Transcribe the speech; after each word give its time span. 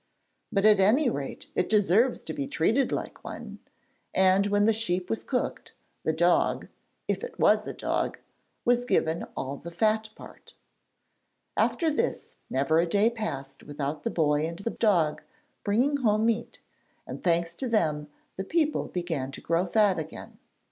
But 0.51 0.65
at 0.65 0.79
any 0.79 1.11
rate, 1.11 1.51
it 1.53 1.69
deserves 1.69 2.23
to 2.23 2.33
be 2.33 2.47
treated 2.47 2.91
like 2.91 3.23
one,' 3.23 3.59
and 4.15 4.47
when 4.47 4.65
the 4.65 4.73
sheep 4.73 5.11
was 5.11 5.21
cooked, 5.23 5.75
the 6.03 6.11
dog 6.11 6.67
if 7.07 7.23
it 7.23 7.39
was 7.39 7.67
a 7.67 7.73
dog 7.73 8.17
was 8.65 8.83
given 8.83 9.27
all 9.37 9.57
the 9.57 9.69
fat 9.69 10.09
part. 10.15 10.55
After 11.55 11.91
this, 11.91 12.33
never 12.49 12.79
a 12.79 12.87
day 12.87 13.11
passed 13.11 13.61
without 13.61 14.01
the 14.03 14.09
boy 14.09 14.47
and 14.47 14.57
the 14.57 14.71
dog 14.71 15.21
bringing 15.63 15.97
home 15.97 16.25
meat, 16.25 16.61
and 17.05 17.21
thanks 17.23 17.53
to 17.57 17.69
them 17.69 18.07
the 18.37 18.43
people 18.43 18.87
began 18.87 19.31
to 19.33 19.39
grow 19.41 19.67
fat 19.67 19.99
again. 19.99 20.39